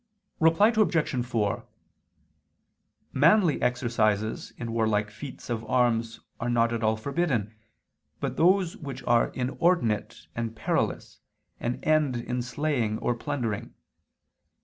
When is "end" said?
11.85-12.15